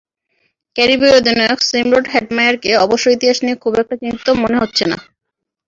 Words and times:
ক্যারিবীয় 0.75 1.13
অধিনায়ক 1.15 1.59
শিমরন 1.61 2.05
হেটমায়ারকে 2.13 2.71
অবশ্য 2.77 3.05
ইতিহাস 3.09 3.37
নিয়ে 3.43 3.61
খুব 3.63 3.73
একটা 3.75 3.95
চিন্তিত 4.01 4.27
মনে 4.41 4.57
হচ্ছে 4.57 4.83
না। 4.85 4.97